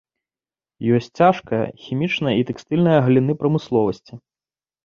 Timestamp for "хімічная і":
1.83-2.47